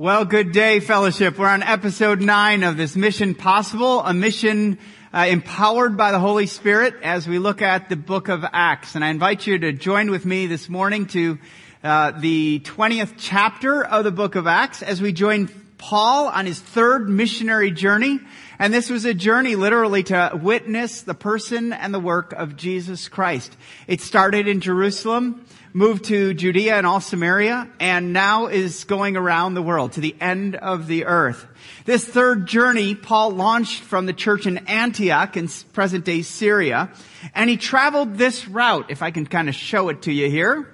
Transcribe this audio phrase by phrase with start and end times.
[0.00, 1.40] Well, good day, fellowship.
[1.40, 4.78] We're on episode nine of this mission possible, a mission
[5.12, 8.94] uh, empowered by the Holy Spirit as we look at the book of Acts.
[8.94, 11.40] And I invite you to join with me this morning to
[11.82, 15.48] uh, the 20th chapter of the book of Acts as we join
[15.78, 18.20] Paul on his third missionary journey.
[18.58, 23.08] And this was a journey literally to witness the person and the work of Jesus
[23.08, 23.56] Christ.
[23.86, 29.54] It started in Jerusalem moved to Judea and all Samaria, and now is going around
[29.54, 31.46] the world to the end of the earth.
[31.84, 36.90] This third journey, Paul launched from the church in Antioch in present day Syria,
[37.34, 40.68] and he traveled this route, if I can kind of show it to you here.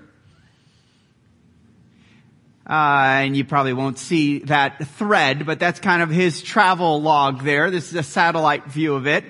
[2.68, 7.42] Uh, and you probably won't see that thread, but that's kind of his travel log
[7.42, 7.70] there.
[7.70, 9.24] This is a satellite view of it.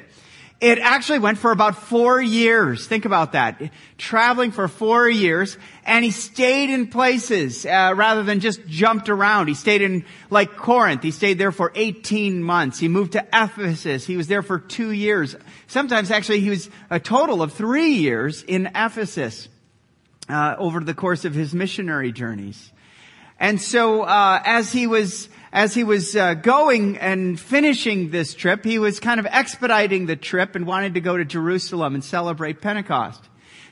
[0.60, 2.86] It actually went for about four years.
[2.86, 3.60] Think about that.
[3.98, 9.48] Traveling for four years, and he stayed in places uh, rather than just jumped around.
[9.48, 11.02] He stayed in like Corinth.
[11.02, 12.78] He stayed there for 18 months.
[12.78, 14.06] He moved to Ephesus.
[14.06, 15.36] He was there for two years.
[15.66, 19.48] Sometimes actually he was a total of three years in Ephesus
[20.28, 22.72] uh, over the course of his missionary journeys.
[23.38, 28.64] And so uh, as he was as he was uh, going and finishing this trip,
[28.64, 32.60] he was kind of expediting the trip and wanted to go to Jerusalem and celebrate
[32.60, 33.22] Pentecost.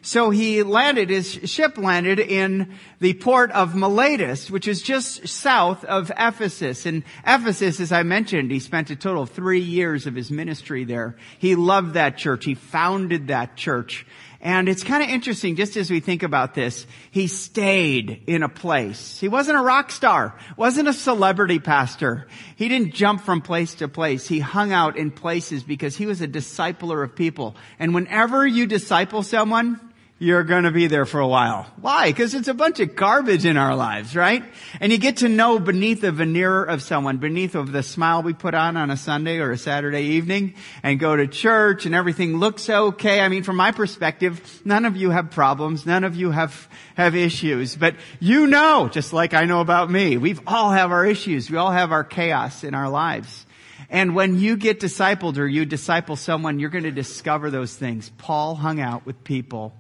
[0.05, 5.85] So he landed, his ship landed in the port of Miletus, which is just south
[5.85, 6.87] of Ephesus.
[6.87, 10.85] And Ephesus, as I mentioned, he spent a total of three years of his ministry
[10.85, 11.17] there.
[11.39, 12.45] He loved that church.
[12.45, 14.05] He founded that church.
[14.45, 18.49] And it's kind of interesting, just as we think about this, he stayed in a
[18.49, 19.21] place.
[19.21, 22.27] He wasn't a rock star, wasn't a celebrity pastor.
[22.57, 24.27] He didn't jump from place to place.
[24.27, 27.55] He hung out in places because he was a discipler of people.
[27.79, 29.81] And whenever you disciple someone,
[30.23, 31.67] you're going to be there for a while.
[31.81, 32.11] Why?
[32.11, 34.45] Because it's a bunch of garbage in our lives, right?
[34.79, 38.33] And you get to know beneath the veneer of someone, beneath of the smile we
[38.33, 42.37] put on on a Sunday or a Saturday evening and go to church and everything
[42.37, 43.21] looks okay.
[43.21, 45.87] I mean, from my perspective, none of you have problems.
[45.87, 50.19] None of you have, have issues, but you know, just like I know about me,
[50.19, 51.51] we've all have our issues.
[51.51, 53.45] We all have our chaos in our lives.
[53.91, 58.13] And when you get discipled or you disciple someone, you're going to discover those things.
[58.19, 59.75] Paul hung out with people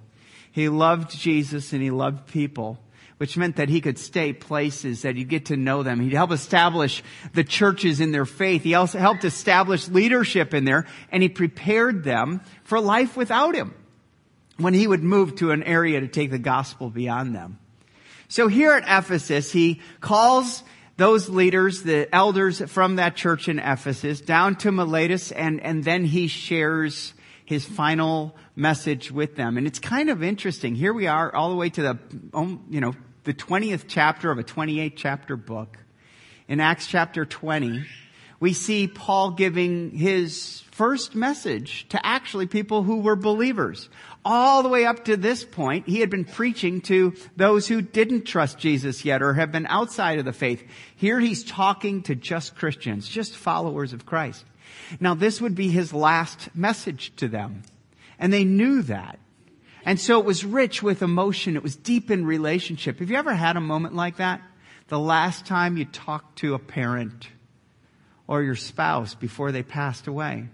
[0.53, 2.79] he loved Jesus and he loved people,
[3.17, 5.99] which meant that he could stay places, that he'd get to know them.
[5.99, 7.03] He'd help establish
[7.33, 8.63] the churches in their faith.
[8.63, 13.75] He also helped establish leadership in there and he prepared them for life without him
[14.59, 17.59] when he would move to an area to take the gospel beyond them.
[18.29, 20.63] So here at Ephesus, he calls
[20.97, 26.05] those leaders, the elders from that church in Ephesus, down to Miletus, and, and then
[26.05, 27.15] he shares
[27.53, 29.59] his final message with them.
[29.59, 30.75] And it's kind of interesting.
[30.75, 31.99] Here we are all the way to the,
[32.33, 35.77] um, you know, the 20th chapter of a 28 chapter book.
[36.49, 37.85] In Acts chapter 20,
[38.41, 43.91] we see Paul giving his first message to actually people who were believers.
[44.25, 48.25] All the way up to this point, he had been preaching to those who didn't
[48.25, 50.65] trust Jesus yet or have been outside of the faith.
[50.97, 54.47] Here he's talking to just Christians, just followers of Christ.
[55.01, 57.63] Now this would be his last message to them.
[58.19, 59.19] And they knew that.
[59.85, 61.57] And so it was rich with emotion.
[61.57, 63.01] It was deep in relationship.
[63.01, 64.41] Have you ever had a moment like that?
[64.89, 67.29] The last time you talked to a parent
[68.29, 70.49] or your spouse before they passed away.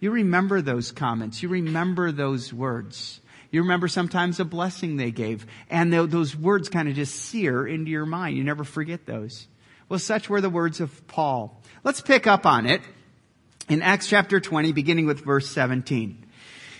[0.00, 1.42] You remember those comments.
[1.42, 3.20] You remember those words.
[3.50, 5.46] You remember sometimes a blessing they gave.
[5.70, 8.36] And those words kind of just sear into your mind.
[8.36, 9.46] You never forget those.
[9.88, 11.62] Well, such were the words of Paul.
[11.82, 12.82] Let's pick up on it
[13.68, 16.24] in Acts chapter 20, beginning with verse 17.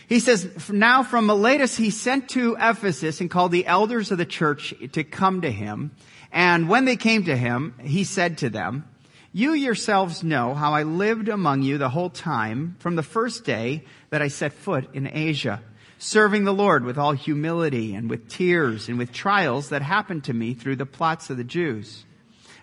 [0.08, 4.24] He says, now from Miletus he sent to Ephesus and called the elders of the
[4.24, 5.92] church to come to him.
[6.32, 8.84] And when they came to him, he said to them,
[9.32, 13.84] you yourselves know how I lived among you the whole time from the first day
[14.08, 15.62] that I set foot in Asia,
[15.98, 20.32] serving the Lord with all humility and with tears and with trials that happened to
[20.32, 22.06] me through the plots of the Jews.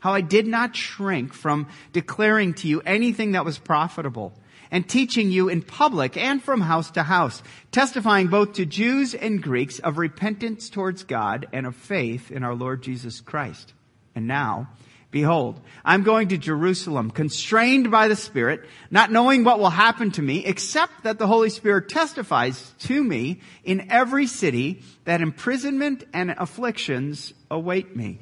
[0.05, 4.33] How I did not shrink from declaring to you anything that was profitable
[4.69, 7.41] and teaching you in public and from house to house,
[7.71, 12.53] testifying both to Jews and Greeks of repentance towards God and of faith in our
[12.53, 13.73] Lord Jesus Christ.
[14.13, 14.69] And now,
[15.09, 20.21] behold, I'm going to Jerusalem, constrained by the Spirit, not knowing what will happen to
[20.21, 26.29] me, except that the Holy Spirit testifies to me in every city that imprisonment and
[26.29, 28.19] afflictions await me.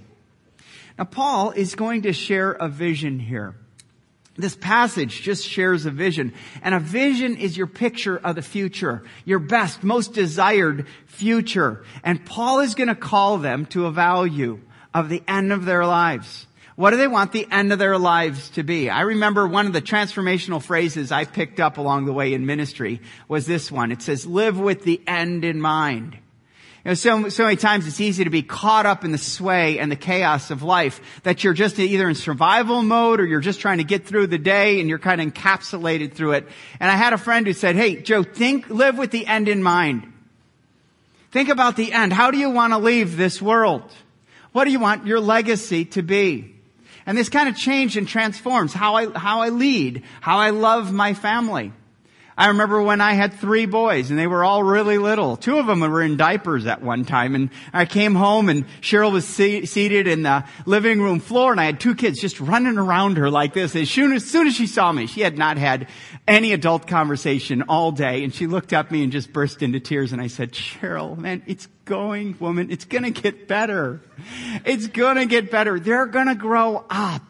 [0.97, 3.55] Now, Paul is going to share a vision here.
[4.35, 6.33] This passage just shares a vision.
[6.63, 9.03] And a vision is your picture of the future.
[9.25, 11.83] Your best, most desired future.
[12.03, 14.59] And Paul is going to call them to a value
[14.93, 16.47] of the end of their lives.
[16.75, 18.89] What do they want the end of their lives to be?
[18.89, 23.01] I remember one of the transformational phrases I picked up along the way in ministry
[23.27, 23.91] was this one.
[23.91, 26.17] It says, live with the end in mind.
[26.85, 29.79] You know, so, so many times it's easy to be caught up in the sway
[29.79, 33.61] and the chaos of life that you're just either in survival mode or you're just
[33.61, 36.47] trying to get through the day and you're kind of encapsulated through it.
[36.81, 39.63] And I had a friend who said, hey, Joe, think, live with the end in
[39.63, 40.11] mind.
[41.31, 42.11] Think about the end.
[42.11, 43.89] How do you want to leave this world?
[44.51, 46.53] What do you want your legacy to be?
[47.05, 50.91] And this kind of changed and transforms how I, how I lead, how I love
[50.91, 51.71] my family.
[52.37, 55.37] I remember when I had three boys and they were all really little.
[55.37, 59.11] Two of them were in diapers at one time and I came home and Cheryl
[59.11, 62.77] was se- seated in the living room floor and I had two kids just running
[62.77, 63.75] around her like this.
[63.75, 65.87] As soon, as soon as she saw me, she had not had
[66.27, 70.11] any adult conversation all day and she looked at me and just burst into tears
[70.11, 72.71] and I said, Cheryl, man, it's going, woman.
[72.71, 74.01] It's gonna get better.
[74.65, 75.79] It's gonna get better.
[75.79, 77.21] They're gonna grow up.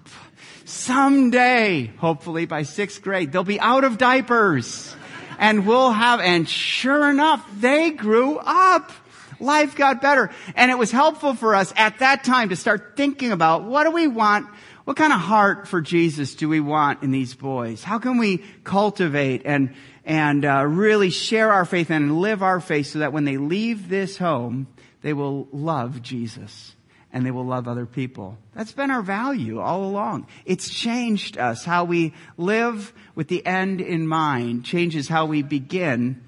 [0.66, 4.96] Someday, hopefully by sixth grade, they'll be out of diapers
[5.40, 8.92] and we'll have, and sure enough, they grew up.
[9.40, 10.30] Life got better.
[10.56, 13.92] And it was helpful for us at that time to start thinking about what do
[13.92, 14.48] we want
[14.84, 17.84] what kind of heart for Jesus do we want in these boys?
[17.84, 19.74] How can we cultivate and
[20.06, 23.88] and uh, really share our faith and live our faith so that when they leave
[23.88, 24.68] this home,
[25.02, 26.76] they will love Jesus
[27.14, 28.38] and they will love other people.
[28.56, 30.28] That's been our value all along.
[30.46, 31.64] It's changed us.
[31.64, 36.22] How we live with the end in mind changes how we begin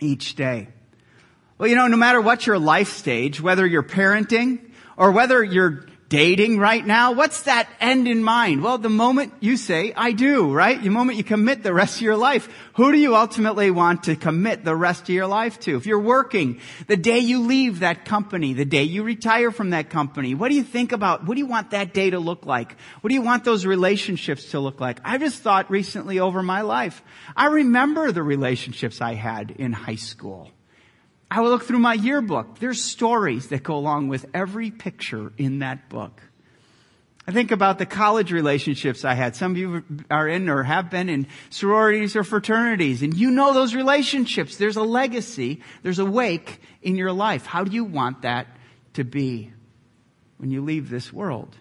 [0.00, 0.68] each day.
[1.56, 4.60] Well, you know, no matter what your life stage, whether you're parenting
[4.98, 7.12] or whether you're dating right now?
[7.12, 8.62] What's that end in mind?
[8.62, 10.80] Well, the moment you say, I do, right?
[10.80, 14.14] The moment you commit the rest of your life, who do you ultimately want to
[14.14, 15.74] commit the rest of your life to?
[15.78, 19.88] If you're working, the day you leave that company, the day you retire from that
[19.88, 22.76] company, what do you think about, what do you want that day to look like?
[23.00, 25.00] What do you want those relationships to look like?
[25.06, 27.02] I just thought recently over my life,
[27.34, 30.50] I remember the relationships I had in high school.
[31.32, 32.58] I will look through my yearbook.
[32.58, 36.20] There's stories that go along with every picture in that book.
[37.26, 39.34] I think about the college relationships I had.
[39.34, 43.54] Some of you are in or have been in sororities or fraternities, and you know
[43.54, 44.58] those relationships.
[44.58, 47.46] There's a legacy, there's a wake in your life.
[47.46, 48.46] How do you want that
[48.92, 49.52] to be
[50.36, 51.56] when you leave this world?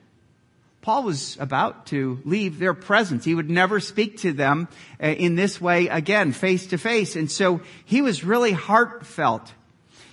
[0.81, 3.23] Paul was about to leave their presence.
[3.23, 4.67] He would never speak to them
[5.01, 7.15] uh, in this way again, face to face.
[7.15, 9.53] And so he was really heartfelt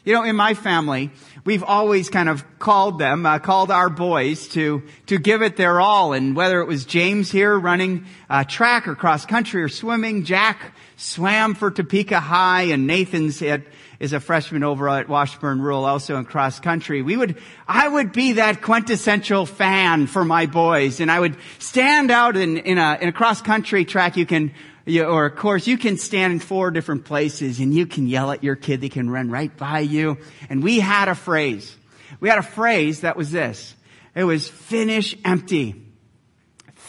[0.08, 1.10] you know, in my family,
[1.44, 5.82] we've always kind of called them, uh, called our boys to, to give it their
[5.82, 6.14] all.
[6.14, 10.72] And whether it was James here running uh, track or cross country or swimming, Jack
[10.96, 13.64] swam for Topeka High and Nathan's at,
[14.00, 17.02] is a freshman over at Washburn Rural also in cross country.
[17.02, 22.10] We would, I would be that quintessential fan for my boys and I would stand
[22.10, 24.16] out in, in a, in a cross country track.
[24.16, 24.54] You can
[24.90, 28.30] you, or of course you can stand in four different places and you can yell
[28.30, 28.80] at your kid.
[28.80, 30.18] They can run right by you.
[30.48, 31.74] And we had a phrase.
[32.20, 33.74] We had a phrase that was this.
[34.14, 35.87] It was finish empty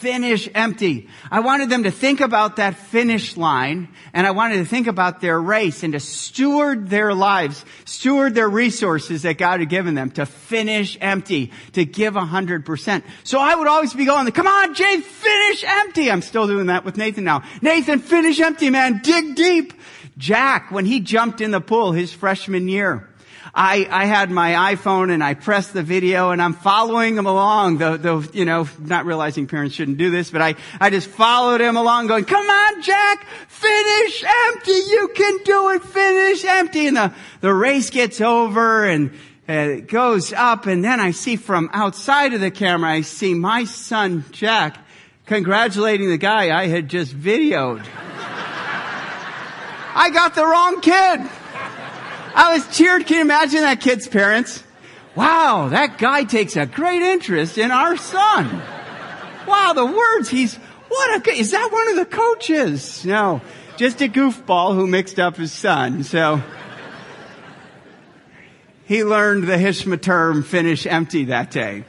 [0.00, 1.08] finish empty.
[1.30, 5.20] I wanted them to think about that finish line and I wanted to think about
[5.20, 10.10] their race and to steward their lives, steward their resources that God had given them
[10.12, 13.04] to finish empty, to give a hundred percent.
[13.24, 16.10] So I would always be going, come on, Jay, finish empty.
[16.10, 17.42] I'm still doing that with Nathan now.
[17.60, 19.00] Nathan, finish empty, man.
[19.02, 19.74] Dig deep.
[20.16, 23.09] Jack, when he jumped in the pool his freshman year,
[23.54, 27.78] I, I had my iPhone and I pressed the video and I'm following him along,
[27.78, 31.60] though, though, you know, not realizing parents shouldn't do this, but I, I just followed
[31.60, 36.86] him along going, come on, Jack, finish empty, you can do it, finish empty.
[36.86, 39.10] And the, the race gets over and
[39.48, 43.34] uh, it goes up and then I see from outside of the camera, I see
[43.34, 44.78] my son, Jack,
[45.26, 47.84] congratulating the guy I had just videoed.
[49.92, 51.39] I got the wrong kid.
[52.34, 53.06] I was cheered.
[53.06, 54.62] Can you imagine that kid's parents?
[55.14, 58.62] Wow, that guy takes a great interest in our son.
[59.46, 63.04] Wow, the words he's, what a, is that one of the coaches?
[63.04, 63.40] No,
[63.76, 66.04] just a goofball who mixed up his son.
[66.04, 66.40] So,
[68.86, 71.84] he learned the Hishma term finish empty that day.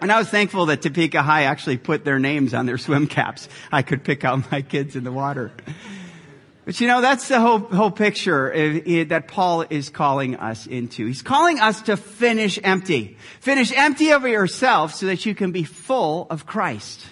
[0.00, 3.48] And I was thankful that Topeka High actually put their names on their swim caps.
[3.70, 5.52] I could pick out my kids in the water.
[6.64, 8.52] But you know, that's the whole, whole picture
[9.06, 11.06] that Paul is calling us into.
[11.06, 13.16] He's calling us to finish empty.
[13.40, 17.04] Finish empty of yourself so that you can be full of Christ.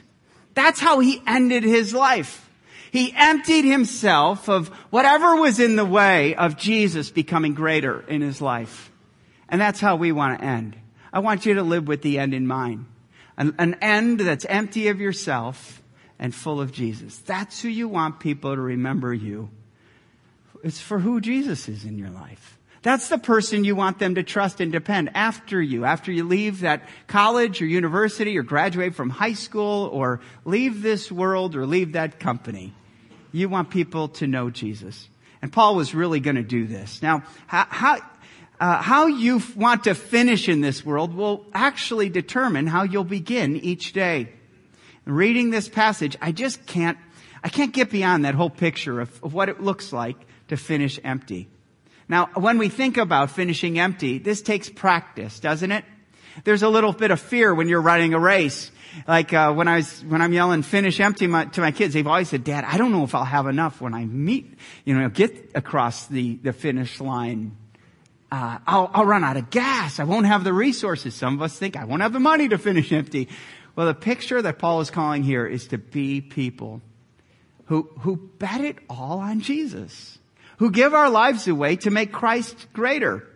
[0.55, 2.49] That's how he ended his life.
[2.93, 8.41] He emptied himself of whatever was in the way of Jesus becoming greater in his
[8.41, 8.91] life.
[9.49, 10.77] And that's how we want to end.
[11.13, 12.87] I want you to live with the end in mind.
[13.37, 15.80] An, an end that's empty of yourself
[16.21, 17.17] and full of Jesus.
[17.19, 19.49] That's who you want people to remember you.
[20.63, 22.59] It's for who Jesus is in your life.
[22.83, 26.61] That's the person you want them to trust and depend after you, after you leave
[26.61, 31.93] that college or university or graduate from high school or leave this world or leave
[31.93, 32.75] that company.
[33.33, 35.09] You want people to know Jesus.
[35.43, 37.03] And Paul was really going to do this.
[37.03, 37.99] Now, how, how,
[38.61, 43.57] uh, how you want to finish in this world will actually determine how you'll begin
[43.57, 44.29] each day.
[45.11, 46.97] Reading this passage, I just can't,
[47.43, 50.17] I can't get beyond that whole picture of, of what it looks like
[50.49, 51.49] to finish empty.
[52.09, 55.85] Now, when we think about finishing empty, this takes practice, doesn't it?
[56.45, 58.71] There's a little bit of fear when you're running a race.
[59.07, 62.07] Like uh, when I was when I'm yelling "finish empty" my, to my kids, they've
[62.07, 65.09] always said, "Dad, I don't know if I'll have enough when I meet, you know,
[65.09, 67.57] get across the the finish line.
[68.33, 69.99] Uh, I'll, I'll run out of gas.
[69.99, 72.59] I won't have the resources." Some of us think, "I won't have the money to
[72.59, 73.29] finish empty."
[73.77, 76.81] Well, the picture that Paul is calling here is to be people
[77.67, 80.19] who who bet it all on Jesus
[80.61, 83.27] who give our lives away to make Christ greater.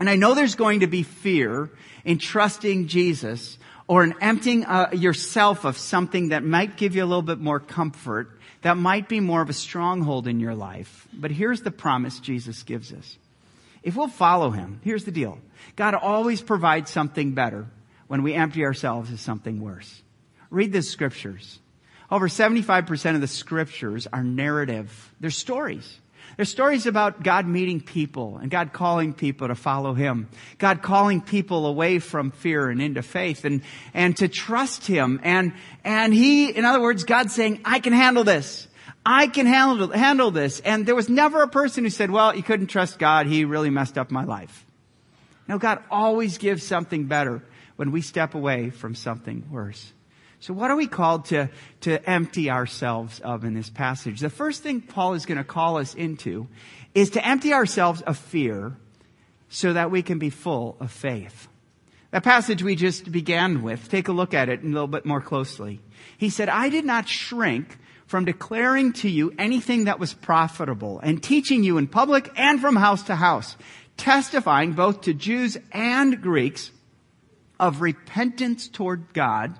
[0.00, 1.70] And I know there's going to be fear
[2.04, 7.06] in trusting Jesus or in emptying uh, yourself of something that might give you a
[7.06, 11.06] little bit more comfort, that might be more of a stronghold in your life.
[11.12, 13.16] But here's the promise Jesus gives us.
[13.84, 15.38] If we'll follow him, here's the deal.
[15.76, 17.68] God always provides something better
[18.10, 20.02] when we empty ourselves is something worse.
[20.50, 21.60] Read the scriptures.
[22.10, 25.14] Over 75% of the scriptures are narrative.
[25.20, 25.96] They're stories.
[26.36, 30.28] There's stories about God meeting people and God calling people to follow Him.
[30.58, 33.62] God calling people away from fear and into faith and,
[33.94, 35.20] and to trust Him.
[35.22, 35.52] And,
[35.84, 38.66] and He, in other words, God saying, I can handle this.
[39.06, 40.58] I can handle, handle this.
[40.58, 43.28] And there was never a person who said, well, you couldn't trust God.
[43.28, 44.66] He really messed up my life.
[45.46, 47.40] No, God always gives something better
[47.80, 49.94] when we step away from something worse.
[50.38, 51.48] So what are we called to,
[51.80, 54.20] to empty ourselves of in this passage?
[54.20, 56.46] The first thing Paul is going to call us into
[56.94, 58.76] is to empty ourselves of fear
[59.48, 61.48] so that we can be full of faith.
[62.10, 65.22] That passage we just began with, take a look at it a little bit more
[65.22, 65.80] closely.
[66.18, 71.22] He said, I did not shrink from declaring to you anything that was profitable and
[71.22, 73.56] teaching you in public and from house to house,
[73.96, 76.72] testifying both to Jews and Greeks
[77.60, 79.56] of repentance toward God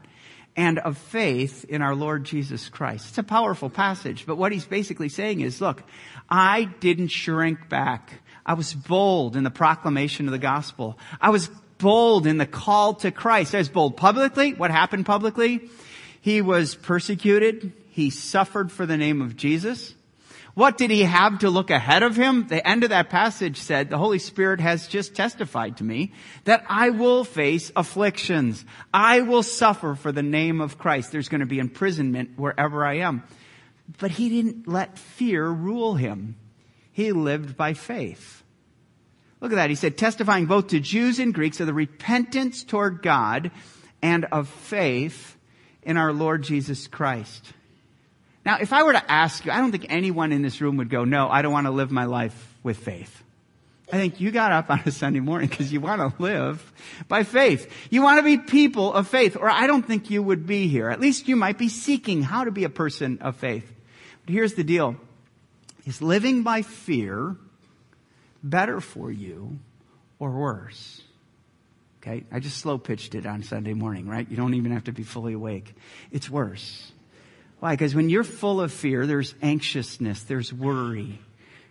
[0.57, 3.11] and of faith in our Lord Jesus Christ.
[3.11, 5.85] It's a powerful passage, but what he's basically saying is, look,
[6.29, 8.23] I didn't shrink back.
[8.45, 10.99] I was bold in the proclamation of the gospel.
[11.21, 13.55] I was bold in the call to Christ.
[13.55, 14.55] I was bold publicly.
[14.55, 15.71] What happened publicly?
[16.21, 17.73] He was persecuted.
[17.91, 19.95] He suffered for the name of Jesus.
[20.55, 22.49] What did he have to look ahead of him?
[22.49, 26.13] The end of that passage said, the Holy Spirit has just testified to me
[26.45, 28.65] that I will face afflictions.
[28.93, 31.13] I will suffer for the name of Christ.
[31.13, 33.23] There's going to be imprisonment wherever I am.
[33.99, 36.37] But he didn't let fear rule him.
[36.93, 38.43] He lived by faith.
[39.41, 39.71] Look at that.
[39.71, 43.51] He said, testifying both to Jews and Greeks of the repentance toward God
[44.03, 45.37] and of faith
[45.83, 47.53] in our Lord Jesus Christ.
[48.45, 50.89] Now, if I were to ask you, I don't think anyone in this room would
[50.89, 53.23] go, no, I don't want to live my life with faith.
[53.93, 56.73] I think you got up on a Sunday morning because you want to live
[57.09, 57.71] by faith.
[57.91, 60.89] You want to be people of faith, or I don't think you would be here.
[60.91, 63.71] At least you might be seeking how to be a person of faith.
[64.25, 64.97] But here's the deal.
[65.87, 67.37] Is living by fear
[68.43, 69.59] better for you
[70.19, 71.03] or worse?
[72.01, 72.25] Okay.
[72.31, 74.27] I just slow pitched it on Sunday morning, right?
[74.31, 75.75] You don't even have to be fully awake.
[76.13, 76.93] It's worse.
[77.61, 77.75] Why?
[77.75, 81.21] Because when you're full of fear, there's anxiousness, there's worry,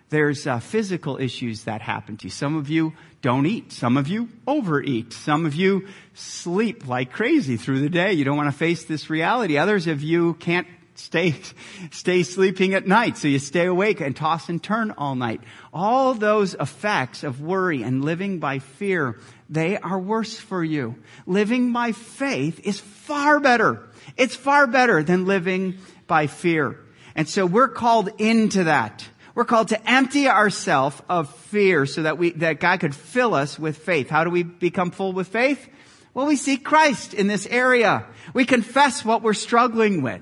[0.10, 2.30] there's uh, physical issues that happen to you.
[2.30, 3.72] Some of you don't eat.
[3.72, 5.14] Some of you overeat.
[5.14, 8.14] Some of you sleep like crazy through the day.
[8.14, 9.58] You don't want to face this reality.
[9.58, 11.36] Others of you can't stay,
[11.92, 13.18] stay sleeping at night.
[13.18, 15.42] So you stay awake and toss and turn all night.
[15.74, 19.20] All those effects of worry and living by fear,
[19.50, 20.96] they are worse for you.
[21.26, 23.82] Living by faith is far better.
[24.16, 26.80] It's far better than living by fear.
[27.16, 29.08] And so we're called into that.
[29.34, 33.58] We're called to empty ourselves of fear so that we, that God could fill us
[33.58, 34.10] with faith.
[34.10, 35.68] How do we become full with faith?
[36.14, 38.06] Well, we seek Christ in this area.
[38.34, 40.22] We confess what we're struggling with.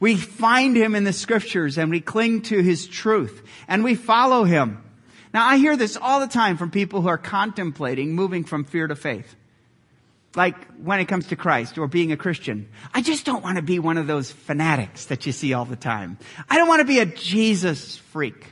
[0.00, 4.44] We find Him in the scriptures and we cling to His truth and we follow
[4.44, 4.82] Him.
[5.36, 8.86] Now I hear this all the time from people who are contemplating moving from fear
[8.86, 9.36] to faith
[10.34, 12.70] like when it comes to Christ or being a Christian.
[12.94, 15.76] I just don't want to be one of those fanatics that you see all the
[15.76, 16.16] time.
[16.48, 18.46] I don't want to be a Jesus freak.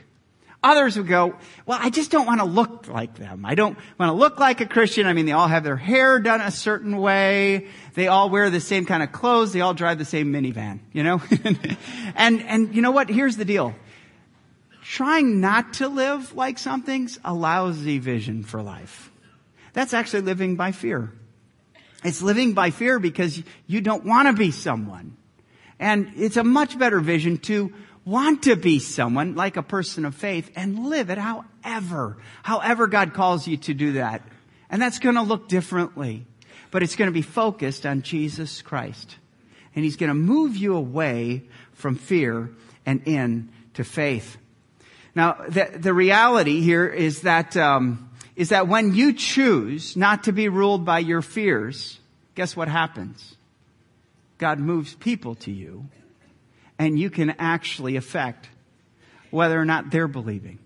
[0.61, 1.33] Others would go,
[1.65, 3.47] well, I just don't want to look like them.
[3.47, 5.07] I don't want to look like a Christian.
[5.07, 7.65] I mean, they all have their hair done a certain way.
[7.95, 9.53] They all wear the same kind of clothes.
[9.53, 11.19] They all drive the same minivan, you know?
[12.15, 13.09] and, and you know what?
[13.09, 13.73] Here's the deal.
[14.95, 19.11] Trying not to live like something's a lousy vision for life.
[19.73, 21.11] That's actually living by fear.
[22.05, 25.17] It's living by fear because you don't want to be someone.
[25.81, 27.73] And it's a much better vision to
[28.05, 33.13] want to be someone like a person of faith and live it however, however God
[33.13, 34.21] calls you to do that.
[34.69, 36.25] And that's going to look differently,
[36.71, 39.17] but it's going to be focused on Jesus Christ.
[39.75, 42.49] And He's going to move you away from fear
[42.85, 44.37] and in to faith.
[45.15, 50.33] Now, the, the reality here is that, um, is that when you choose not to
[50.33, 51.99] be ruled by your fears,
[52.35, 53.35] guess what happens?
[54.37, 55.87] God moves people to you
[56.77, 58.49] and you can actually affect
[59.31, 60.59] whether or not they're believing.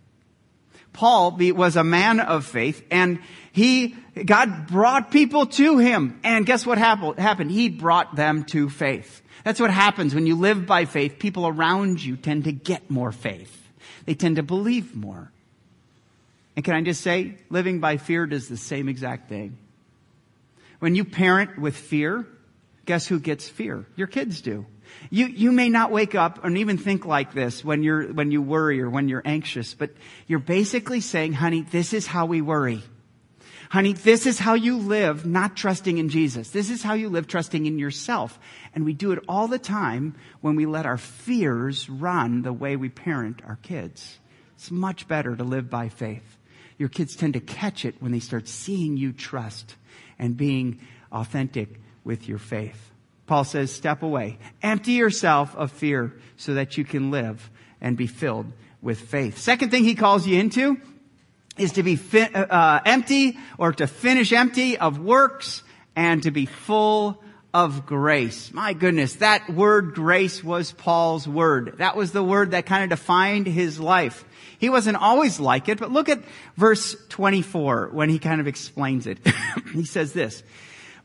[0.93, 3.19] Paul was a man of faith and
[3.51, 6.19] he, God brought people to him.
[6.23, 7.51] And guess what happened?
[7.51, 9.21] He brought them to faith.
[9.43, 11.19] That's what happens when you live by faith.
[11.19, 13.68] People around you tend to get more faith.
[14.05, 15.31] They tend to believe more.
[16.55, 19.57] And can I just say, living by fear does the same exact thing.
[20.79, 22.25] When you parent with fear,
[22.85, 23.85] guess who gets fear?
[23.95, 24.65] Your kids do.
[25.09, 28.41] You, you may not wake up and even think like this when you're, when you
[28.41, 29.91] worry or when you're anxious, but
[30.27, 32.83] you're basically saying, honey, this is how we worry.
[33.69, 36.49] Honey, this is how you live not trusting in Jesus.
[36.49, 38.39] This is how you live trusting in yourself.
[38.73, 42.75] And we do it all the time when we let our fears run the way
[42.75, 44.17] we parent our kids.
[44.55, 46.37] It's much better to live by faith.
[46.79, 49.75] Your kids tend to catch it when they start seeing you trust
[50.17, 50.79] and being
[51.11, 52.89] authentic with your faith.
[53.27, 54.39] Paul says, step away.
[54.63, 59.37] Empty yourself of fear so that you can live and be filled with faith.
[59.37, 60.81] Second thing he calls you into
[61.59, 65.63] is to be fi- uh, uh, empty or to finish empty of works
[65.95, 67.21] and to be full
[67.53, 68.53] of grace.
[68.53, 71.75] My goodness, that word grace was Paul's word.
[71.77, 74.23] That was the word that kind of defined his life.
[74.59, 76.19] He wasn't always like it, but look at
[76.57, 79.19] verse 24 when he kind of explains it.
[79.73, 80.43] he says this,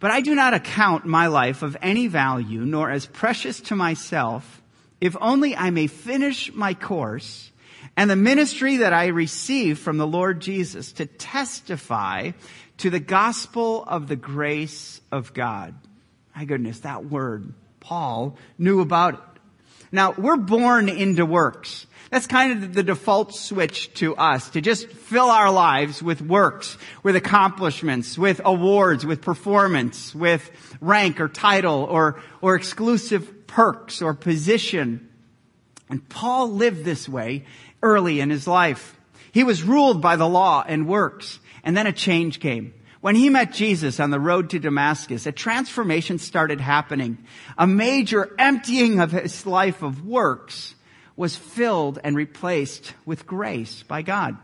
[0.01, 4.61] but I do not account my life of any value nor as precious to myself
[5.01, 7.51] if only I may finish my course
[7.97, 12.33] and the ministry that I received from the Lord Jesus to testify
[12.79, 15.75] to the gospel of the grace of God.
[16.35, 17.55] My goodness, that word.
[17.81, 19.21] Paul knew about it.
[19.93, 21.87] Now, we're born into works.
[22.11, 26.77] That's kind of the default switch to us, to just fill our lives with works,
[27.05, 34.15] with accomplishments, with awards, with performance, with rank or title or, or exclusive perks or
[34.15, 35.09] position.
[35.89, 37.45] And Paul lived this way
[37.85, 38.99] early in his life.
[39.31, 41.39] He was ruled by the law and works.
[41.63, 42.75] And then a change came.
[43.01, 47.19] When he met Jesus on the road to Damascus, a transformation started happening.
[47.59, 50.75] A major emptying of his life of works
[51.15, 54.37] was filled and replaced with grace by God.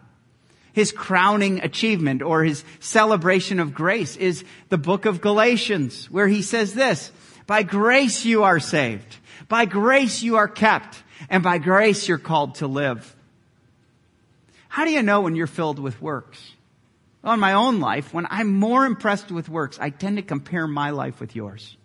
[0.72, 6.42] His crowning achievement or his celebration of grace is the book of Galatians, where he
[6.42, 7.11] says this,
[7.46, 9.16] by grace you are saved.
[9.48, 11.03] By grace you are kept.
[11.29, 13.16] And by grace you're called to live.
[14.70, 16.40] How do you know when you're filled with works?
[17.22, 20.68] Well, in my own life, when I'm more impressed with works, I tend to compare
[20.68, 21.76] my life with yours.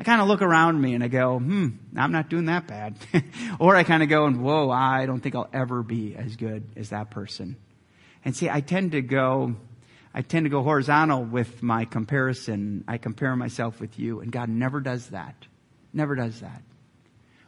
[0.00, 2.96] I kind of look around me and I go, hmm, I'm not doing that bad.
[3.60, 6.64] or I kind of go and, whoa, I don't think I'll ever be as good
[6.76, 7.54] as that person.
[8.24, 9.54] And see, I tend to go,
[10.12, 12.82] I tend to go horizontal with my comparison.
[12.88, 15.36] I compare myself with you and God never does that.
[15.92, 16.62] Never does that.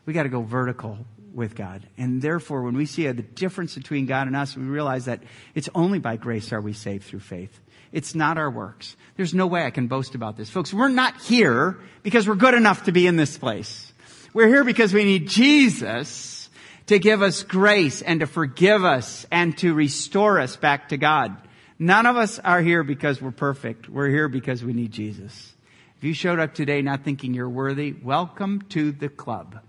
[0.06, 0.96] We got to go vertical
[1.34, 1.82] with God.
[1.96, 5.22] And therefore, when we see the difference between God and us, we realize that
[5.54, 7.60] it's only by grace are we saved through faith.
[7.92, 8.96] It's not our works.
[9.16, 10.48] There's no way I can boast about this.
[10.48, 13.92] Folks, we're not here because we're good enough to be in this place.
[14.32, 16.48] We're here because we need Jesus
[16.86, 21.36] to give us grace and to forgive us and to restore us back to God.
[21.78, 23.88] None of us are here because we're perfect.
[23.88, 25.54] We're here because we need Jesus.
[25.96, 29.60] If you showed up today not thinking you're worthy, welcome to the club.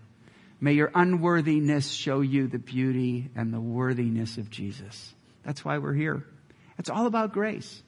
[0.63, 5.11] May your unworthiness show you the beauty and the worthiness of Jesus.
[5.43, 6.23] That's why we're here.
[6.77, 7.81] It's all about grace.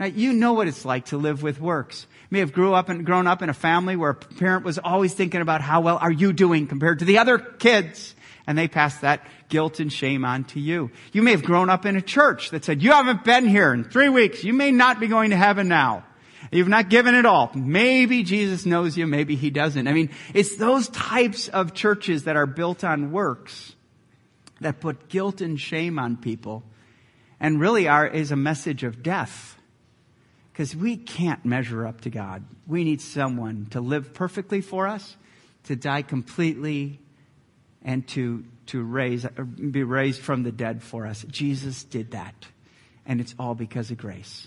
[0.00, 2.06] Now, you know what it's like to live with works.
[2.22, 4.78] You may have grew up and grown up in a family where a parent was
[4.78, 8.16] always thinking about how well are you doing compared to the other kids.
[8.48, 10.90] And they passed that guilt and shame on to you.
[11.12, 13.84] You may have grown up in a church that said, you haven't been here in
[13.84, 14.42] three weeks.
[14.42, 16.04] You may not be going to heaven now.
[16.50, 17.50] You've not given it all.
[17.54, 19.86] Maybe Jesus knows you, maybe he doesn't.
[19.86, 23.74] I mean, it's those types of churches that are built on works
[24.60, 26.64] that put guilt and shame on people
[27.40, 29.56] and really are, is a message of death.
[30.52, 32.44] Because we can't measure up to God.
[32.66, 35.16] We need someone to live perfectly for us,
[35.64, 37.00] to die completely,
[37.82, 39.26] and to, to raise,
[39.70, 41.24] be raised from the dead for us.
[41.28, 42.34] Jesus did that.
[43.06, 44.46] And it's all because of grace.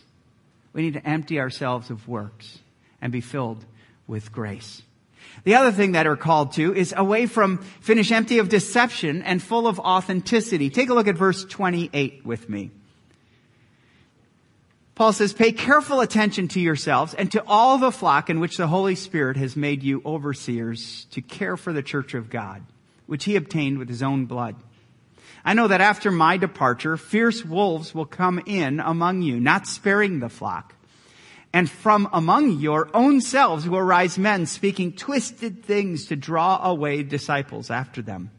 [0.76, 2.60] We need to empty ourselves of works
[3.02, 3.64] and be filled
[4.08, 4.82] with grace.
[5.46, 9.42] The other thing that are called to is away from finish empty of deception and
[9.42, 10.70] full of authenticity.
[10.70, 12.72] Take a look at verse 28 with me.
[14.96, 18.68] Paul says, pay careful attention to yourselves and to all the flock in which the
[18.68, 22.64] Holy Spirit has made you overseers to care for the church of God,
[23.06, 24.56] which he obtained with his own blood.
[25.48, 30.20] I know that after my departure, fierce wolves will come in among you, not sparing
[30.20, 30.74] the flock.
[31.54, 37.04] And from among your own selves will rise men speaking twisted things to draw away
[37.04, 38.32] disciples after them.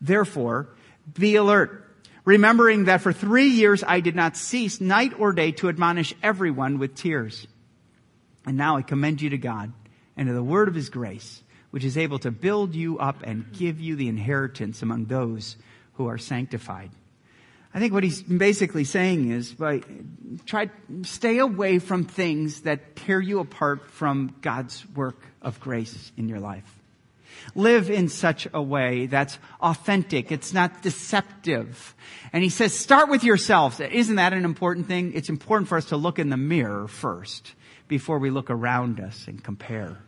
[0.00, 0.68] Therefore,
[1.12, 1.92] be alert,
[2.24, 6.78] remembering that for three years I did not cease night or day to admonish everyone
[6.78, 7.48] with tears.
[8.46, 9.72] And now I commend you to God
[10.16, 13.52] and to the word of his grace, which is able to build you up and
[13.52, 15.56] give you the inheritance among those
[15.94, 16.90] who are sanctified.
[17.72, 19.82] I think what he's basically saying is, by,
[20.46, 20.70] try,
[21.02, 26.38] stay away from things that tear you apart from God's work of grace in your
[26.38, 26.80] life.
[27.56, 30.30] Live in such a way that's authentic.
[30.30, 31.94] It's not deceptive.
[32.32, 33.80] And he says, start with yourselves.
[33.80, 35.12] Isn't that an important thing?
[35.14, 37.54] It's important for us to look in the mirror first
[37.88, 39.98] before we look around us and compare.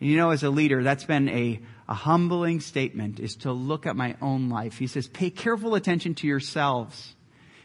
[0.00, 3.86] And you know, as a leader, that's been a, a humbling statement is to look
[3.86, 4.78] at my own life.
[4.78, 7.14] He says, pay careful attention to yourselves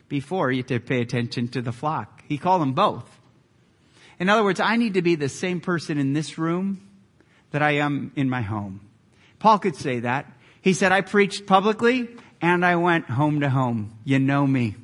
[0.07, 2.23] before you to pay attention to the flock.
[2.27, 3.09] He called them both.
[4.19, 6.87] In other words, I need to be the same person in this room
[7.51, 8.81] that I am in my home.
[9.39, 10.31] Paul could say that.
[10.61, 12.09] He said, I preached publicly
[12.41, 13.97] and I went home to home.
[14.03, 14.75] You know me.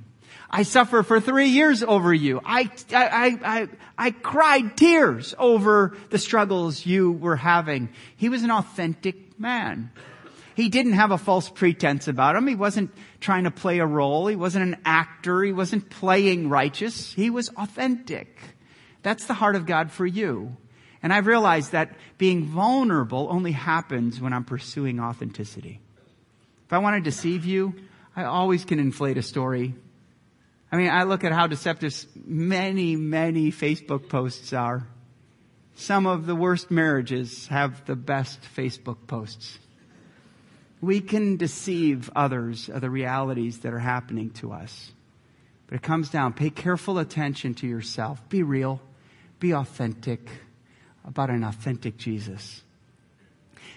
[0.49, 2.39] I suffer for three years over you.
[2.45, 7.89] I, I, I, I, cried tears over the struggles you were having.
[8.15, 9.91] He was an authentic man.
[10.55, 12.47] He didn't have a false pretense about him.
[12.47, 14.27] He wasn't trying to play a role.
[14.27, 15.43] He wasn't an actor.
[15.43, 17.12] He wasn't playing righteous.
[17.12, 18.38] He was authentic.
[19.03, 20.55] That's the heart of God for you.
[21.03, 25.81] And I've realized that being vulnerable only happens when I'm pursuing authenticity.
[26.65, 27.75] If I want to deceive you,
[28.15, 29.75] I always can inflate a story
[30.75, 34.85] I mean, I look at how deceptive many, many Facebook posts are.
[35.75, 39.57] Some of the worst marriages have the best Facebook posts.
[40.81, 44.91] We can deceive others of the realities that are happening to us.
[45.67, 48.27] But it comes down, pay careful attention to yourself.
[48.27, 48.81] Be real.
[49.39, 50.27] Be authentic
[51.05, 52.64] about an authentic Jesus.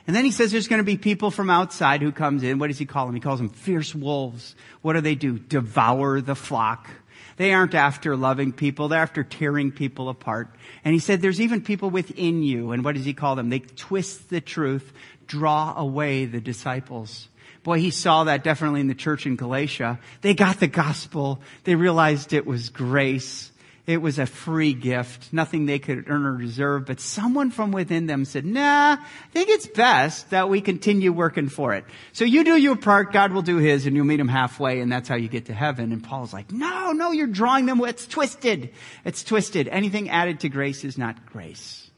[0.08, 2.58] And then he says there's going to be people from outside who comes in.
[2.58, 3.14] What does he call them?
[3.14, 4.56] He calls them fierce wolves.
[4.80, 5.38] What do they do?
[5.38, 6.88] Devour the flock.
[7.36, 8.88] They aren't after loving people.
[8.88, 10.48] They're after tearing people apart.
[10.82, 12.72] And he said there's even people within you.
[12.72, 13.50] And what does he call them?
[13.50, 14.94] They twist the truth,
[15.26, 17.28] draw away the disciples.
[17.62, 20.00] Boy, he saw that definitely in the church in Galatia.
[20.22, 21.42] They got the gospel.
[21.64, 23.52] They realized it was grace.
[23.88, 28.04] It was a free gift, nothing they could earn or deserve, but someone from within
[28.04, 31.86] them said, nah, I think it's best that we continue working for it.
[32.12, 34.92] So you do your part, God will do his, and you'll meet him halfway, and
[34.92, 35.90] that's how you get to heaven.
[35.90, 38.74] And Paul's like, no, no, you're drawing them, it's twisted.
[39.06, 39.68] It's twisted.
[39.68, 41.90] Anything added to grace is not grace.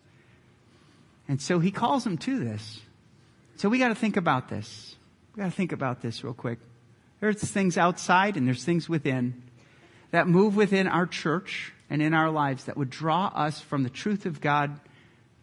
[1.26, 2.81] And so he calls them to this.
[3.57, 4.94] So we gotta think about this.
[5.35, 6.61] We gotta think about this real quick.
[7.18, 9.42] There's things outside and there's things within
[10.12, 13.90] that move within our church and in our lives that would draw us from the
[13.90, 14.79] truth of God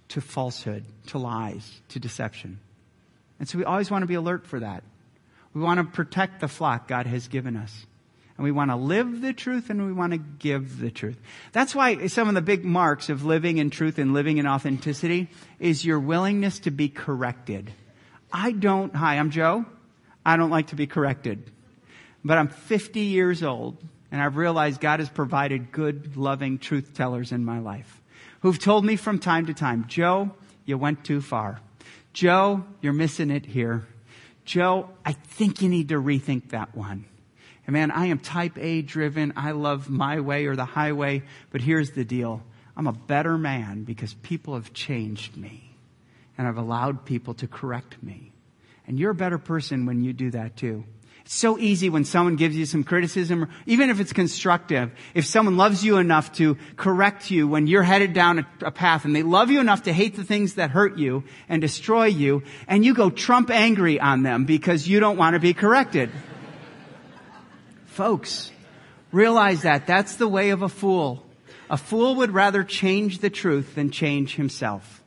[0.10, 2.60] to falsehood, to lies, to deception.
[3.40, 4.84] And so we always want to be alert for that.
[5.54, 7.86] We want to protect the flock God has given us.
[8.38, 11.20] And we want to live the truth and we want to give the truth.
[11.52, 15.30] That's why some of the big marks of living in truth and living in authenticity
[15.60, 17.72] is your willingness to be corrected.
[18.32, 19.66] I don't, hi, I'm Joe.
[20.26, 21.52] I don't like to be corrected.
[22.24, 27.32] But I'm 50 years old and I've realized God has provided good, loving truth tellers
[27.32, 28.02] in my life
[28.42, 30.32] who've told me from time to time, Joe,
[30.66, 31.60] you went too far.
[32.14, 33.86] Joe, you're missing it here.
[34.46, 37.06] Joe, I think you need to rethink that one.
[37.66, 39.34] And man, I am type A driven.
[39.36, 41.24] I love my way or the highway.
[41.52, 42.42] But here's the deal.
[42.76, 45.76] I'm a better man because people have changed me
[46.38, 48.32] and I've allowed people to correct me.
[48.86, 50.86] And you're a better person when you do that too.
[51.28, 54.94] It's so easy when someone gives you some criticism, even if it's constructive.
[55.14, 59.04] If someone loves you enough to correct you when you're headed down a, a, path
[59.04, 62.44] and they love you enough to hate the things that hurt you and destroy you,
[62.66, 66.10] and you go Trump angry on them because you don't want to be corrected.
[67.88, 68.50] Folks,
[69.12, 69.86] realize that.
[69.86, 71.26] That's the way of a fool.
[71.70, 75.04] A fool would rather change the truth than change himself.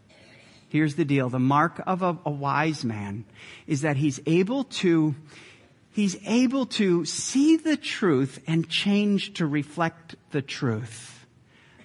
[0.68, 1.30] Here's the deal.
[1.30, 3.24] The mark of a, a, wise man
[3.66, 5.14] is that he's able to,
[5.92, 11.26] he's able to see the truth and change to reflect the truth.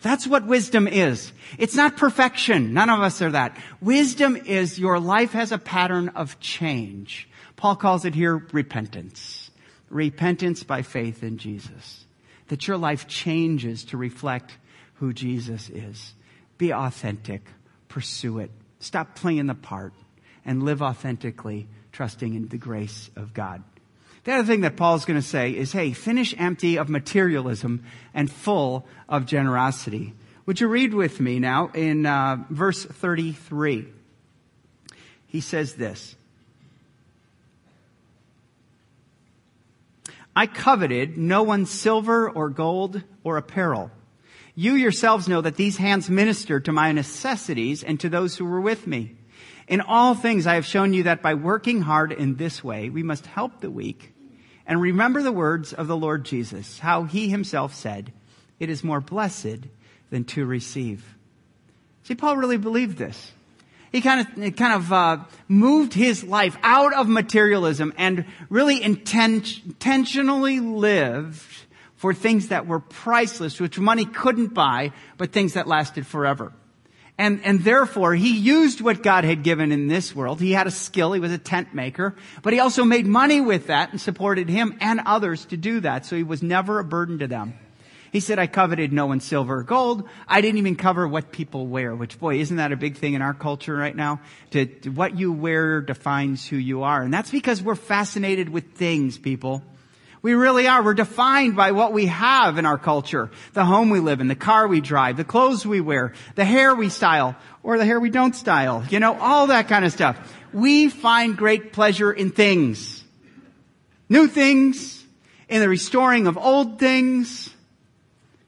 [0.02, 1.32] That's what wisdom is.
[1.58, 2.76] It's not perfection.
[2.76, 3.58] None of us are that.
[3.82, 7.28] Wisdom is your life has a pattern of change.
[7.56, 9.50] Paul calls it here repentance.
[9.90, 12.06] Repentance by faith in Jesus.
[12.50, 14.56] That your life changes to reflect
[14.96, 16.14] who Jesus is.
[16.60, 17.42] Be authentic.
[17.88, 18.52] Pursue it.
[18.80, 19.94] Stop playing the part
[20.46, 23.64] and live authentically, trusting in the grace of God.
[24.26, 28.30] The other thing that Paul's going to say is, hey, finish empty of materialism and
[28.30, 30.16] full of generosity.
[30.48, 33.88] Would you read with me now in uh, verse 33?
[35.28, 36.16] He says this.
[40.36, 43.92] I coveted no one's silver or gold or apparel.
[44.56, 48.62] You yourselves know that these hands ministered to my necessities and to those who were
[48.62, 49.18] with me.
[49.68, 53.04] In all things I have shown you that by working hard in this way, we
[53.04, 54.14] must help the weak
[54.68, 58.12] and remember the words of the Lord Jesus, how he himself said,
[58.60, 59.60] it is more blessed
[60.10, 61.16] than to receive.
[62.04, 63.32] See, Paul really believed this.
[63.92, 69.66] He kind of, kind of uh, moved his life out of materialism and really inten-
[69.66, 76.06] intentionally lived for things that were priceless, which money couldn't buy, but things that lasted
[76.06, 76.52] forever.
[77.18, 80.42] And, and therefore, he used what God had given in this world.
[80.42, 81.14] He had a skill.
[81.14, 82.14] He was a tent maker.
[82.42, 86.06] But he also made money with that and supported him and others to do that.
[86.06, 87.54] So he was never a burden to them.
[88.12, 90.08] He said, I coveted no one's silver or gold.
[90.28, 93.22] I didn't even cover what people wear, which boy, isn't that a big thing in
[93.22, 94.22] our culture right now?
[94.52, 97.02] To, to what you wear defines who you are.
[97.02, 99.64] And that's because we're fascinated with things, people.
[100.26, 100.82] We really are.
[100.82, 103.30] We're defined by what we have in our culture.
[103.54, 106.74] The home we live in, the car we drive, the clothes we wear, the hair
[106.74, 108.84] we style, or the hair we don't style.
[108.90, 110.18] You know, all that kind of stuff.
[110.52, 113.04] We find great pleasure in things.
[114.10, 115.06] New things,
[115.48, 117.54] in the restoring of old things.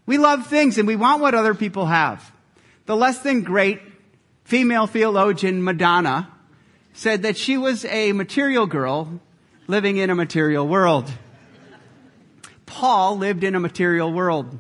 [0.08, 2.32] We love things and we want what other people have.
[2.88, 3.82] The less than great
[4.46, 6.28] female theologian Madonna
[6.94, 9.22] said that she was a material girl
[9.68, 11.08] living in a material world.
[12.68, 14.60] Paul lived in a material world,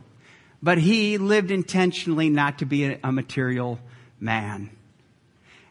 [0.64, 3.80] but he lived intentionally not to be a, material
[4.20, 4.72] man.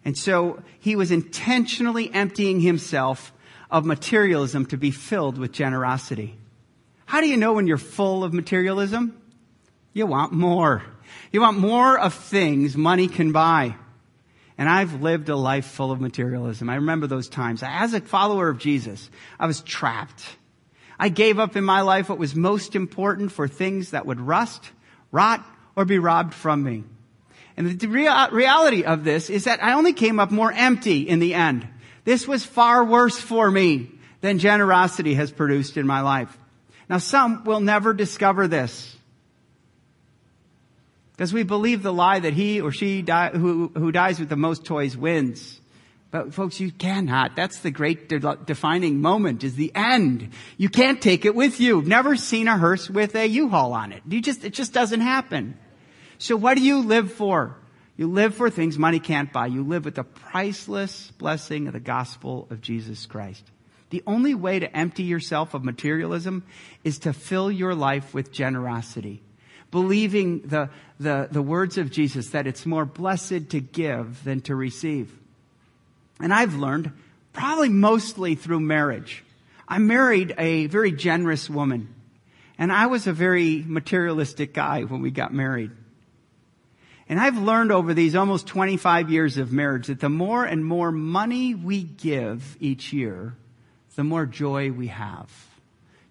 [0.04, 3.32] And so he was intentionally emptying himself
[3.68, 6.36] of materialism to be filled with generosity.
[7.06, 9.20] How do you know when you're full of materialism?
[9.92, 10.84] You want more.
[11.32, 13.74] You want more of things money can buy.
[14.58, 16.68] And I've lived a life full of materialism.
[16.68, 17.62] I remember those times.
[17.64, 20.36] As a follower of Jesus, I was trapped.
[20.98, 24.70] I gave up in my life what was most important for things that would rust,
[25.12, 26.84] rot, or be robbed from me.
[27.56, 31.18] And the rea- reality of this is that I only came up more empty in
[31.18, 31.66] the end.
[32.04, 36.36] This was far worse for me than generosity has produced in my life.
[36.88, 38.96] Now some will never discover this.
[41.12, 44.36] Because we believe the lie that he or she die, who, who dies with the
[44.36, 45.60] most toys wins.
[46.10, 47.36] But folks, you cannot.
[47.36, 50.30] That's the great de- defining moment is the end.
[50.56, 51.82] You can't take it with you.
[51.82, 54.02] Never seen a hearse with a U-Haul on it.
[54.08, 55.58] You just, it just doesn't happen.
[56.18, 57.56] So what do you live for?
[57.96, 59.46] You live for things money can't buy.
[59.48, 63.42] You live with the priceless blessing of the gospel of Jesus Christ.
[63.90, 66.44] The only way to empty yourself of materialism
[66.84, 69.22] is to fill your life with generosity.
[69.70, 74.54] Believing the, the, the words of Jesus that it's more blessed to give than to
[74.54, 75.16] receive.
[76.20, 76.92] And I've learned,
[77.32, 79.22] probably mostly through marriage.
[79.68, 81.94] I married a very generous woman.
[82.58, 85.72] And I was a very materialistic guy when we got married.
[87.08, 90.90] And I've learned over these almost 25 years of marriage that the more and more
[90.90, 93.34] money we give each year,
[93.94, 95.30] the more joy we have.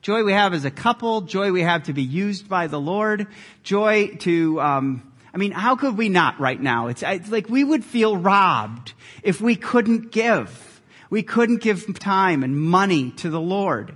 [0.02, 3.28] Joy we have as a couple, joy we have to be used by the Lord,
[3.64, 6.88] joy to um, I mean, how could we not right now?
[6.88, 10.82] It's, it's like we would feel robbed if we couldn't give.
[11.10, 13.94] We couldn't give time and money to the Lord.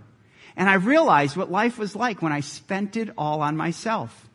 [0.57, 4.27] And I realized what life was like when I spent it all on myself.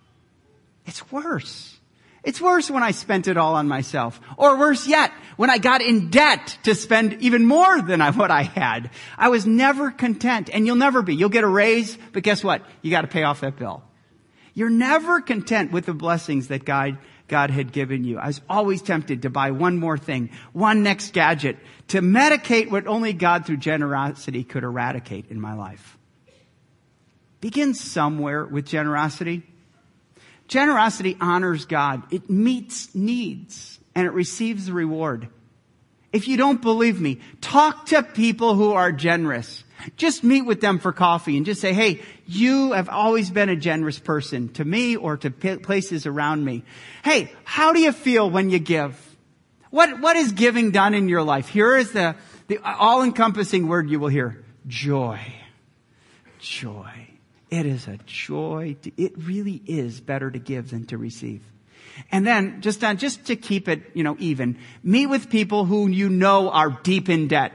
[0.86, 1.76] It's worse.
[2.22, 4.18] It's worse when I spent it all on myself.
[4.38, 8.44] Or worse yet, when I got in debt to spend even more than what I
[8.44, 8.90] had.
[9.18, 11.14] I was never content, and you'll never be.
[11.14, 12.62] You'll get a raise, but guess what?
[12.80, 13.82] You gotta pay off that bill.
[14.54, 18.18] You're never content with the blessings that God, God had given you.
[18.18, 22.86] I was always tempted to buy one more thing, one next gadget, to medicate what
[22.86, 25.98] only God through generosity could eradicate in my life.
[27.40, 29.42] Begin somewhere with generosity.
[30.46, 32.04] Generosity honors God.
[32.12, 35.28] It meets needs and it receives the reward.
[36.14, 39.64] If you don't believe me, talk to people who are generous.
[39.96, 43.56] Just meet with them for coffee and just say, hey, you have always been a
[43.56, 46.62] generous person to me or to places around me.
[47.02, 48.96] Hey, how do you feel when you give?
[49.70, 51.48] What, what is giving done in your life?
[51.48, 52.14] Here is the,
[52.46, 54.44] the all-encompassing word you will hear.
[54.68, 55.20] Joy.
[56.38, 57.08] Joy.
[57.50, 58.76] It is a joy.
[58.82, 61.42] To, it really is better to give than to receive.
[62.10, 65.88] And then, just on, just to keep it, you know, even, meet with people who
[65.88, 67.52] you know are deep in debt,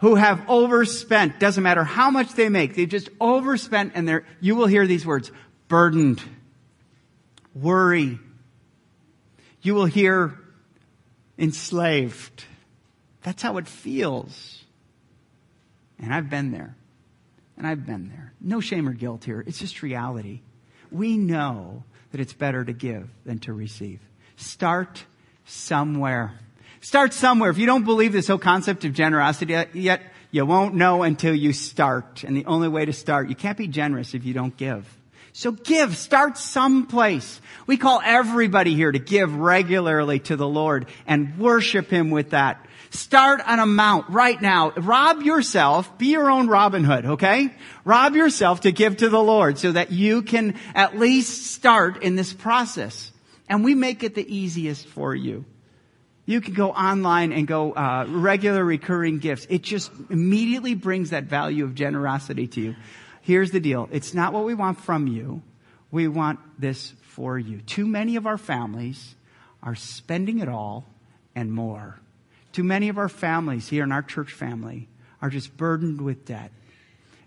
[0.00, 1.38] who have overspent.
[1.38, 4.24] Doesn't matter how much they make, they've just overspent, and they're.
[4.40, 5.30] You will hear these words:
[5.68, 6.22] burdened,
[7.54, 8.18] worry.
[9.62, 10.38] You will hear
[11.38, 12.44] enslaved.
[13.22, 14.64] That's how it feels.
[16.00, 16.74] And I've been there.
[17.56, 18.32] And I've been there.
[18.40, 19.44] No shame or guilt here.
[19.46, 20.40] It's just reality.
[20.90, 24.00] We know that it's better to give than to receive.
[24.36, 25.04] Start
[25.44, 26.32] somewhere.
[26.80, 27.50] Start somewhere.
[27.50, 31.52] If you don't believe this whole concept of generosity yet, you won't know until you
[31.52, 32.24] start.
[32.24, 34.86] And the only way to start, you can't be generous if you don't give.
[35.34, 37.40] So give, start someplace.
[37.66, 42.66] We call everybody here to give regularly to the Lord and worship Him with that.
[42.92, 44.72] Start an amount right now.
[44.76, 45.96] Rob yourself.
[45.96, 47.50] Be your own Robin Hood, okay?
[47.86, 52.16] Rob yourself to give to the Lord so that you can at least start in
[52.16, 53.10] this process.
[53.48, 55.46] And we make it the easiest for you.
[56.26, 59.46] You can go online and go uh, regular recurring gifts.
[59.48, 62.76] It just immediately brings that value of generosity to you.
[63.22, 63.88] Here's the deal.
[63.90, 65.40] It's not what we want from you.
[65.90, 67.62] We want this for you.
[67.62, 69.14] Too many of our families
[69.62, 70.84] are spending it all
[71.34, 72.01] and more.
[72.52, 74.88] Too many of our families here in our church family
[75.20, 76.52] are just burdened with debt.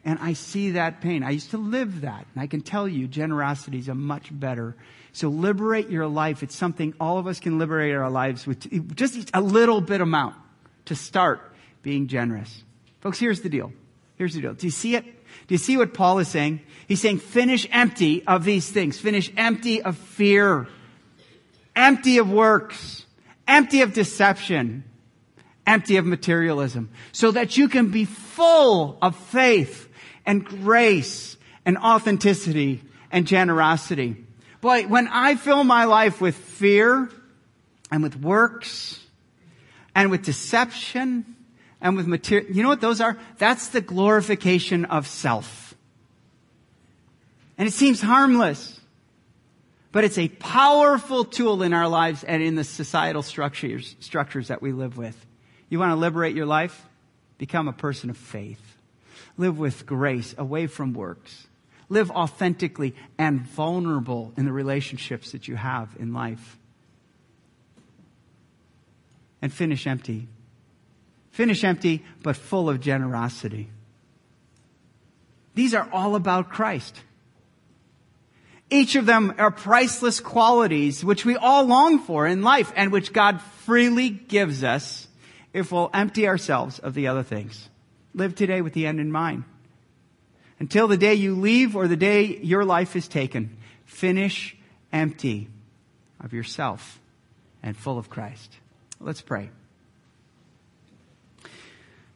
[0.03, 1.23] And I see that pain.
[1.23, 2.27] I used to live that.
[2.33, 4.75] And I can tell you generosity is a much better.
[5.13, 6.43] So liberate your life.
[6.43, 10.35] It's something all of us can liberate our lives with just a little bit amount
[10.85, 11.41] to start
[11.81, 12.63] being generous.
[13.01, 13.73] Folks, here's the deal.
[14.17, 14.53] Here's the deal.
[14.53, 15.05] Do you see it?
[15.47, 16.61] Do you see what Paul is saying?
[16.87, 18.99] He's saying finish empty of these things.
[18.99, 20.67] Finish empty of fear.
[21.75, 23.05] Empty of works.
[23.47, 24.83] Empty of deception
[25.65, 29.89] empty of materialism so that you can be full of faith
[30.25, 34.15] and grace and authenticity and generosity.
[34.61, 37.09] Boy, when I fill my life with fear
[37.91, 38.99] and with works
[39.93, 41.35] and with deception
[41.81, 43.17] and with material, you know what those are?
[43.37, 45.75] That's the glorification of self.
[47.57, 48.79] And it seems harmless,
[49.91, 54.61] but it's a powerful tool in our lives and in the societal structures, structures that
[54.61, 55.25] we live with.
[55.69, 56.85] You want to liberate your life?
[57.37, 58.61] Become a person of faith.
[59.37, 61.47] Live with grace, away from works.
[61.89, 66.57] Live authentically and vulnerable in the relationships that you have in life.
[69.41, 70.27] And finish empty.
[71.31, 73.69] Finish empty, but full of generosity.
[75.53, 76.95] These are all about Christ.
[78.69, 83.13] Each of them are priceless qualities which we all long for in life and which
[83.13, 85.07] God freely gives us
[85.55, 87.69] if we'll empty ourselves of the other things.
[88.13, 89.45] Live today with the end in mind.
[90.59, 94.55] Until the day you leave or the day your life is taken, finish
[94.91, 95.47] empty
[96.19, 96.99] of yourself
[97.63, 98.51] and full of Christ.
[98.99, 99.49] Let's pray.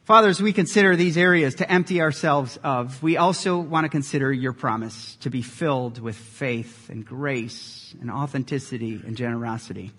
[0.04, 4.30] Father, as we consider these areas to empty ourselves of, we also want to consider
[4.30, 9.92] your promise to be filled with faith and grace and authenticity and generosity.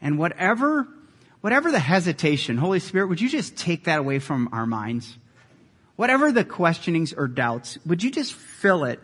[0.00, 0.86] And whatever
[1.42, 5.18] whatever the hesitation, Holy Spirit, would you just take that away from our minds?
[5.96, 8.98] Whatever the questionings or doubts, would you just fill it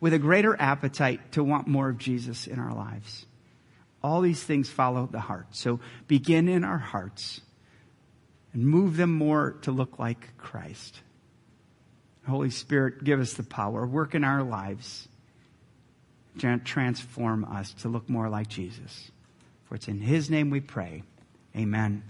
[0.00, 3.24] with a greater appetite to want more of Jesus in our lives?
[4.02, 5.46] All these things follow the heart.
[5.52, 5.78] So
[6.08, 7.40] begin in our hearts
[8.52, 11.00] and move them more to look like Christ.
[12.26, 13.86] Holy Spirit, give us the power.
[13.86, 15.08] Work in our lives.
[16.38, 19.10] Transform us to look more like Jesus.
[19.64, 21.02] For it's in His name we pray.
[21.56, 22.02] Amen.